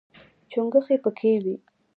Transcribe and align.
چونګښې 0.51 0.97
پکې 1.03 1.31
وي. 1.43 1.55